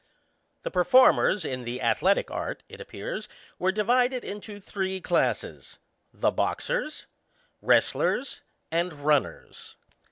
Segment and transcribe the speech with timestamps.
[0.63, 3.27] The performers in the athletic arty it appears
[3.59, 5.77] were divided into three classes:
[6.17, 7.05] ŌĆö The boxers,
[7.61, 8.41] wrest lers,
[8.71, 9.75] and RUNNERS.